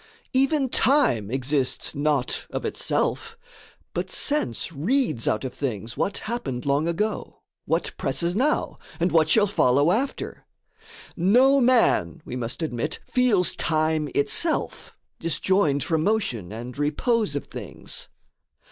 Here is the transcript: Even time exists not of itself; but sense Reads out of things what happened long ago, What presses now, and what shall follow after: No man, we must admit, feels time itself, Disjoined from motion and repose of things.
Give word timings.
Even 0.33 0.67
time 0.67 1.29
exists 1.29 1.93
not 1.93 2.47
of 2.49 2.65
itself; 2.65 3.37
but 3.93 4.09
sense 4.09 4.71
Reads 4.71 5.27
out 5.27 5.43
of 5.45 5.53
things 5.53 5.95
what 5.95 6.17
happened 6.25 6.65
long 6.65 6.87
ago, 6.87 7.43
What 7.65 7.95
presses 7.97 8.35
now, 8.35 8.79
and 8.99 9.11
what 9.11 9.29
shall 9.29 9.45
follow 9.45 9.91
after: 9.91 10.47
No 11.15 11.59
man, 11.61 12.19
we 12.25 12.35
must 12.35 12.63
admit, 12.63 12.97
feels 13.05 13.51
time 13.55 14.09
itself, 14.15 14.97
Disjoined 15.19 15.83
from 15.83 16.03
motion 16.03 16.51
and 16.51 16.75
repose 16.79 17.35
of 17.35 17.45
things. 17.45 18.07